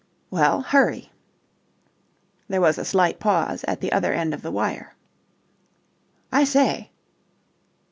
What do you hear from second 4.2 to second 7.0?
of the wire. "I say."